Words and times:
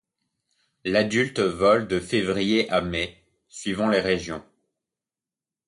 L'adulte 0.83 1.41
vole 1.41 1.87
de 1.87 1.99
février 1.99 2.67
à 2.71 2.81
mai, 2.81 3.23
suivant 3.49 3.87
les 3.87 3.99
régions. 3.99 4.43